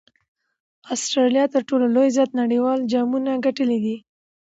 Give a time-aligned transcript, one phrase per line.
[0.93, 3.97] اسټراليا تر ټولو زیات نړۍوال جامونه ګټلي دي.